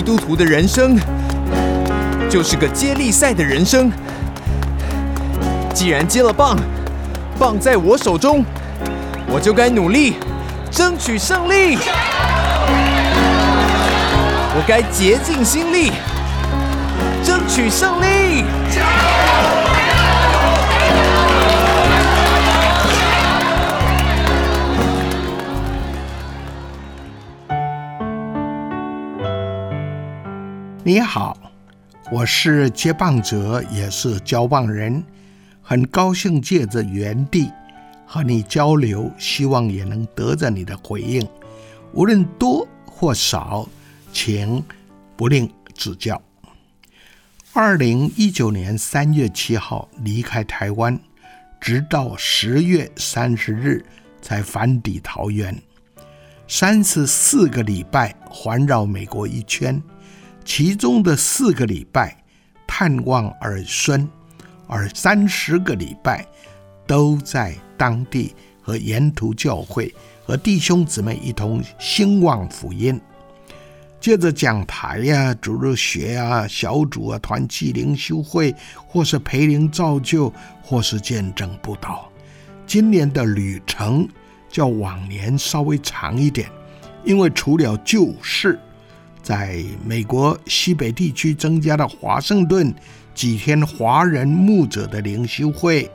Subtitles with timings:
[0.00, 0.98] 基督徒的人生
[2.30, 3.92] 就是个接力赛的人生。
[5.74, 6.56] 既然接了棒，
[7.38, 8.42] 棒在我手中，
[9.28, 10.14] 我就该努力
[10.70, 11.76] 争取胜利。
[14.54, 15.92] 我该竭尽心力
[17.22, 18.42] 争取胜利。
[18.70, 19.59] 加油
[30.82, 31.36] 你好，
[32.10, 35.04] 我是接棒者，也是交棒人，
[35.60, 37.52] 很高兴借着原地
[38.06, 41.28] 和你交流，希望也能得着你的回应，
[41.92, 43.68] 无论多或少，
[44.10, 44.64] 请
[45.18, 46.20] 不吝指教。
[47.52, 50.98] 二零一九年三月七号离开台湾，
[51.60, 53.84] 直到十月三十日
[54.22, 55.54] 才返抵桃园，
[56.48, 59.82] 三十四个礼拜环绕美国一圈。
[60.44, 62.16] 其中的四个礼拜
[62.66, 64.08] 探望儿孙，
[64.66, 66.26] 而三十个礼拜
[66.86, 73.00] 都在当地和沿途教会和弟兄姊妹一同兴旺福音。
[74.00, 78.54] 借着讲台呀、主日学啊、小组啊、团契灵修会，
[78.86, 82.10] 或是陪灵造就，或是见证布道。
[82.66, 84.08] 今年的旅程
[84.48, 86.48] 较往年稍微长一点，
[87.04, 88.58] 因为除了旧事。
[89.22, 92.74] 在美国西北地区增加了华盛顿
[93.14, 95.90] 几天华人牧者的灵修会，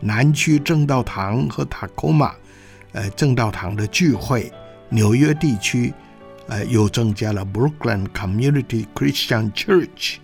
[0.00, 2.34] 南区正道堂和塔科马，
[2.92, 4.52] 呃正道堂的聚会，
[4.88, 5.94] 纽约地区，
[6.48, 10.16] 呃又增加了 Brooklyn Community Christian Church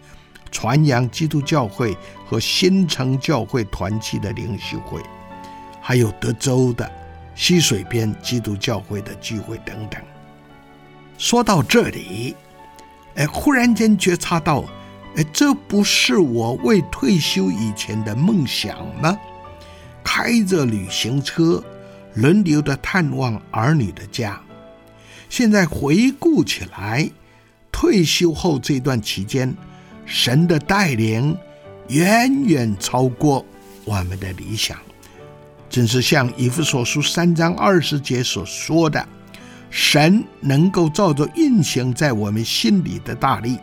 [0.51, 5.01] 传扬基督教会和新城教会团契的灵修会，
[5.81, 6.91] 还有德州的
[7.35, 10.01] 溪水边基督教会的聚会等等。
[11.21, 12.35] 说到这里，
[13.15, 14.65] 哎，忽然间觉察到，
[15.17, 19.19] 哎，这不是我未退休以前的梦想吗？
[20.03, 21.63] 开着旅行车，
[22.15, 24.41] 轮流的探望儿女的家。
[25.29, 27.11] 现在回顾起来，
[27.71, 29.55] 退休后这段期间，
[30.07, 31.37] 神的带领
[31.89, 33.45] 远远超过
[33.85, 34.79] 我们的理想，
[35.69, 39.07] 正是像以弗所书三章二十节所说的。
[39.71, 43.57] 神能够照着运行在我们心里的大力，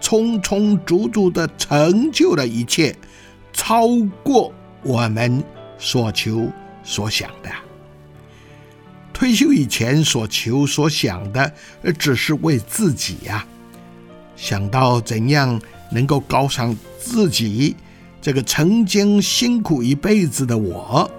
[0.00, 2.94] 充充足足的成就了一切，
[3.52, 3.88] 超
[4.22, 4.52] 过
[4.82, 5.42] 我们
[5.76, 6.48] 所求
[6.84, 7.50] 所想的。
[9.12, 11.52] 退休以前所求所想的，
[11.98, 13.44] 只是为自己呀，
[14.36, 15.60] 想到怎样
[15.90, 17.74] 能够高尚自己，
[18.22, 21.10] 这个曾经辛苦一辈子的我。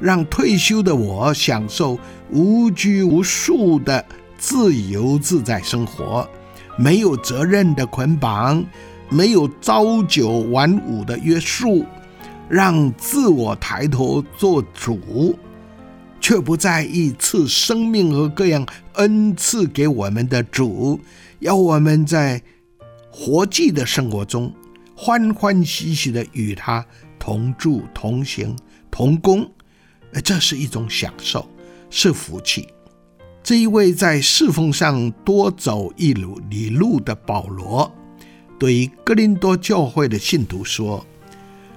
[0.00, 1.98] 让退休的我享受
[2.30, 4.04] 无拘无束的
[4.38, 6.28] 自由自在生活，
[6.78, 8.64] 没有责任的捆绑，
[9.10, 11.84] 没有朝九晚五的约束，
[12.48, 15.36] 让自我抬头做主，
[16.20, 20.98] 却不在意赐生命和各样恩赐给我们的主，
[21.40, 22.40] 要我们在
[23.10, 24.50] 活祭的生活中
[24.94, 26.84] 欢欢喜喜的与他
[27.18, 28.56] 同住、同行、
[28.90, 29.46] 同工。
[30.12, 31.48] 而这是一种享受，
[31.88, 32.68] 是福气。
[33.42, 37.90] 这一位在侍奉上多走一路里路的保罗，
[38.58, 41.06] 对于哥林多教会的信徒说：“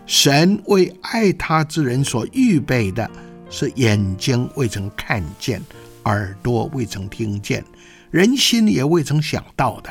[0.06, 3.10] 神为爱他之人所预备的，
[3.50, 5.62] 是眼睛未曾看见，
[6.04, 7.64] 耳朵未曾听见，
[8.12, 9.90] 人心也未曾想到的。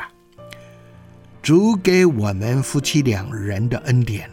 [1.41, 4.29] 主给我们夫妻两人的恩典，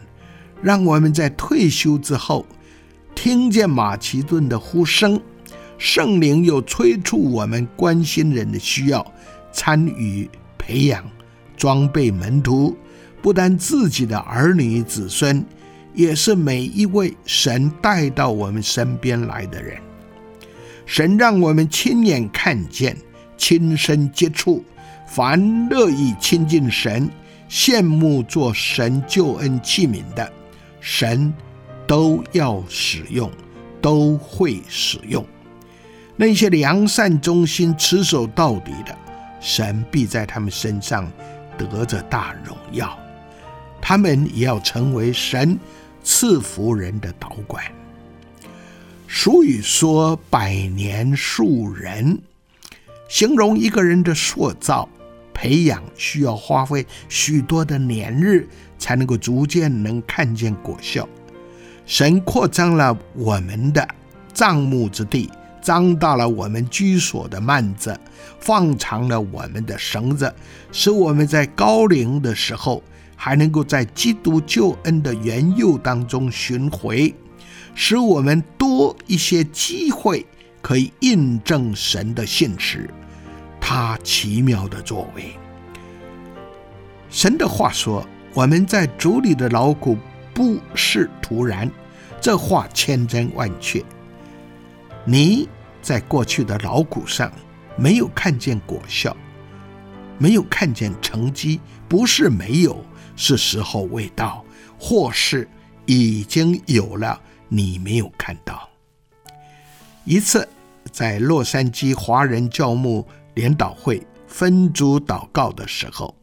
[0.62, 2.44] 让我们在退休之后。”
[3.22, 5.20] 听见马其顿的呼声，
[5.76, 9.06] 圣灵又催促我们关心人的需要，
[9.52, 10.26] 参与
[10.56, 11.04] 培养、
[11.54, 12.74] 装备门徒，
[13.20, 15.44] 不但自己的儿女子孙，
[15.92, 19.78] 也是每一位神带到我们身边来的人。
[20.86, 22.96] 神让我们亲眼看见、
[23.36, 24.64] 亲身接触，
[25.06, 27.06] 凡乐意亲近神、
[27.50, 30.32] 羡慕做神救恩器皿的
[30.80, 31.30] 神。
[31.86, 33.30] 都要使用，
[33.80, 35.24] 都会使用
[36.16, 38.96] 那些良善、忠心、持守到底的，
[39.40, 41.10] 神必在他们身上
[41.56, 42.98] 得着大荣耀。
[43.80, 45.58] 他们也要成为神
[46.02, 47.64] 赐福人的导管。
[49.08, 52.18] 俗语说：“百年树人”，
[53.08, 54.88] 形容一个人的塑造、
[55.32, 58.46] 培养，需要花费许多的年日，
[58.78, 61.08] 才能够逐渐能看见果效。
[61.90, 63.86] 神扩张了我们的
[64.32, 65.28] 帐幕之地，
[65.60, 67.98] 张大了我们居所的幔子，
[68.38, 70.32] 放长了我们的绳子，
[70.70, 72.80] 使我们在高龄的时候
[73.16, 77.12] 还能够在基督救恩的原佑当中寻回，
[77.74, 80.24] 使我们多一些机会
[80.62, 82.88] 可以印证神的信实，
[83.60, 85.24] 他奇妙的作为。
[87.08, 89.98] 神的话说：“我们在主里的劳苦
[90.32, 91.68] 不是徒然。”
[92.20, 93.82] 这话千真万确。
[95.04, 95.48] 你
[95.80, 97.32] 在过去的劳苦上
[97.76, 99.16] 没有看见果效，
[100.18, 101.58] 没有看见成绩，
[101.88, 102.84] 不是没有，
[103.16, 104.44] 是时候未到，
[104.78, 105.48] 或是
[105.86, 107.18] 已经有了，
[107.48, 108.68] 你没有看到。
[110.04, 110.46] 一次
[110.92, 116.14] 在洛杉矶华人教牧联导会分组祷告的时候，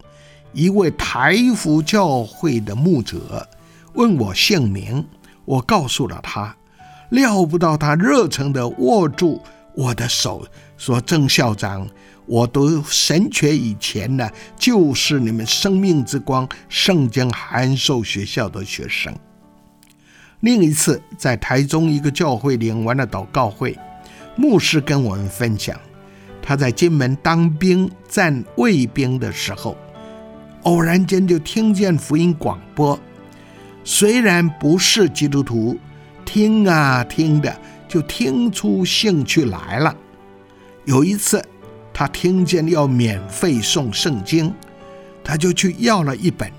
[0.53, 3.47] 一位台福教会的牧者
[3.93, 5.03] 问我姓名，
[5.47, 6.53] 我告诉了他。
[7.09, 9.41] 料不到他热诚地握住
[9.73, 10.45] 我的手，
[10.75, 11.87] 说：“郑校长，
[12.25, 19.15] 我读神学以前呢，就是你们生命之光圣经函授学校的学生。”
[20.41, 23.77] 另一次在台中一个教会领完了祷告会，
[24.35, 25.79] 牧师跟我们分享，
[26.41, 29.77] 他在金门当兵站卫兵的时候，
[30.63, 32.99] 偶然间就听见福音广播，
[33.89, 35.79] 虽然不是基督徒。
[36.25, 37.57] 听啊听的，
[37.87, 39.95] 就听出兴趣来了。
[40.83, 41.41] 有一次，
[41.93, 44.53] 他听见要免费送圣经，
[45.23, 46.51] 他就去要了一本。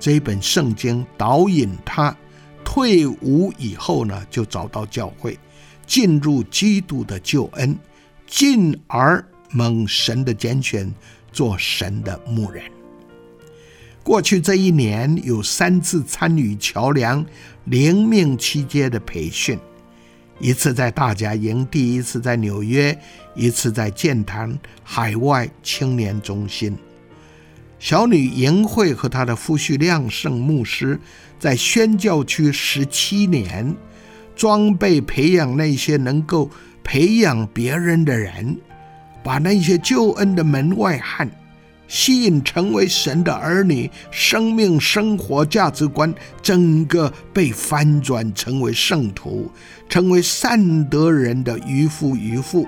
[0.00, 2.16] 这本圣经导引他
[2.64, 5.38] 退伍以后呢，就找到教会，
[5.86, 7.78] 进入基督的救恩，
[8.26, 10.90] 进而蒙神的拣选，
[11.30, 12.64] 做神的牧人。
[14.02, 17.24] 过去这一年有三次参与桥梁
[17.64, 19.56] 灵命期间的培训，
[20.40, 22.98] 一次在大家营，第一次在纽约，
[23.36, 26.76] 一次在建堂海外青年中心。
[27.78, 30.98] 小女营会和她的夫婿亮圣牧师
[31.38, 33.74] 在宣教区十七年，
[34.34, 36.50] 装备培养那些能够
[36.82, 38.56] 培养别人的人，
[39.22, 41.30] 把那些救恩的门外汉。
[41.92, 49.50] 吸引成为神的儿女，生命、生活价值观整个被翻转，成为圣徒，
[49.90, 52.66] 成为善德人的渔夫渔妇。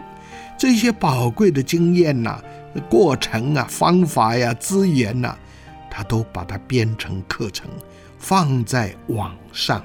[0.59, 2.39] 这些宝贵的经验呐、
[2.91, 5.35] 过程啊、方法呀、资源呐，
[5.91, 7.67] 他都把它编成课程，
[8.19, 9.83] 放在网上，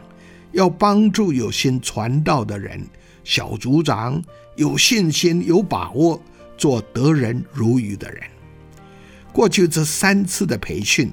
[0.51, 2.85] 要帮助有心传道的人、
[3.23, 4.21] 小组长
[4.57, 6.21] 有信心、有把握，
[6.57, 8.21] 做得人如鱼的人。
[9.31, 11.11] 过去这三次的培训，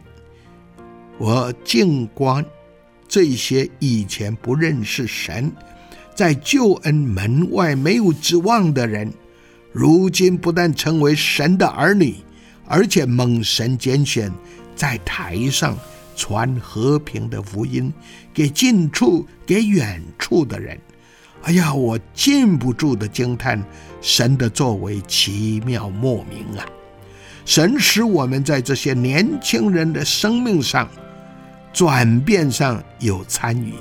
[1.19, 2.45] 我静观
[3.07, 5.53] 这些以前不认识神，
[6.15, 9.13] 在救恩门外没有指望的人，
[9.73, 12.17] 如今不但成为神的儿女，
[12.67, 14.33] 而且蒙神拣选，
[14.75, 15.79] 在台上
[16.17, 17.93] 传和平的福音
[18.33, 20.79] 给近处、给远处的人。
[21.43, 23.63] 哎呀，我禁不住的惊叹
[24.01, 26.67] 神的作为奇妙莫名啊！
[27.47, 30.91] 神使我们在这些年轻人的生命上
[31.73, 33.73] 转变上有参与，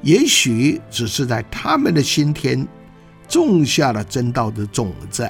[0.00, 2.66] 也许只是在他们的心田
[3.28, 5.28] 种下了真道的种子，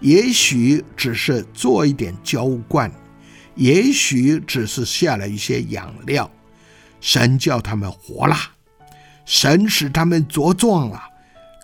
[0.00, 2.90] 也许只是做一点浇灌，
[3.54, 6.28] 也许只是下了一些养料。
[7.00, 8.36] 神叫他们活了，
[9.24, 11.00] 神使他们茁壮了，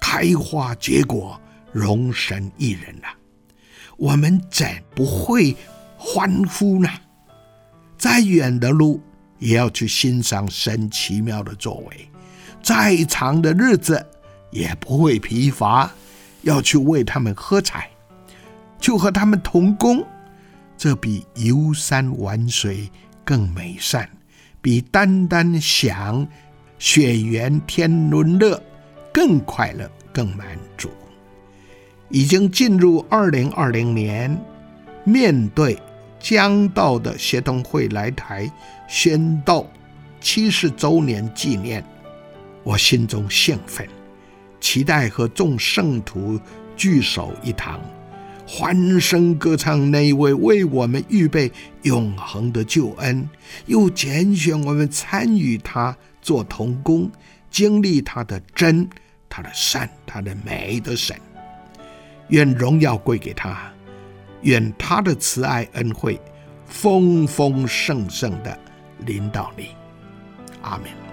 [0.01, 1.41] 开花结果，
[1.73, 3.09] 容神一人了。
[4.01, 5.55] 我们怎不会
[5.99, 6.89] 欢呼呢？
[7.99, 8.99] 再远的路
[9.39, 12.09] 也要去欣赏神奇妙的作为，
[12.63, 14.05] 再长的日子
[14.51, 15.91] 也不会疲乏，
[16.41, 17.91] 要去为他们喝彩，
[18.81, 20.03] 就和他们同工。
[20.79, 22.91] 这比游山玩水
[23.23, 24.09] 更美善，
[24.63, 26.27] 比单单享
[26.79, 28.63] 雪原天伦乐
[29.13, 30.89] 更快乐、更满足。
[32.11, 34.37] 已经进入二零二零年，
[35.05, 35.79] 面对
[36.19, 38.51] 将到的协同会来台
[38.89, 39.65] 宣道
[40.21, 41.85] 七十周年纪念，
[42.65, 43.89] 我心中兴奋，
[44.61, 46.39] 期待和众圣徒
[46.77, 47.81] 聚首一堂，
[48.47, 51.51] 欢声歌唱那一位为我们预备
[51.83, 53.31] 永恒的救恩，
[53.67, 57.09] 又拣选我们参与他做童工，
[57.51, 58.89] 经历他的真、
[59.29, 61.17] 他的善、他的美的神。
[62.31, 63.71] 愿荣耀归给他，
[64.43, 66.19] 愿他的慈爱恩惠
[66.65, 68.59] 丰丰盛盛的
[69.05, 69.71] 临到你，
[70.63, 71.10] 阿门。